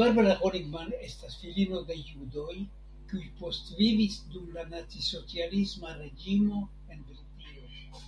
Barbara 0.00 0.34
Honigmann 0.44 0.92
estas 1.06 1.34
filino 1.40 1.80
de 1.88 1.96
judoj 2.10 2.54
kiuj 3.08 3.24
postvivis 3.40 4.20
dum 4.36 4.54
la 4.60 4.66
nacisocialisma 4.76 5.98
reĝimo 6.04 6.64
en 6.94 7.04
Britio. 7.12 8.06